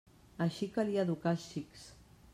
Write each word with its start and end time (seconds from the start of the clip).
Així 0.45 0.69
calia 0.77 1.05
educar 1.07 1.37
els 1.37 1.47
xics. 1.53 1.89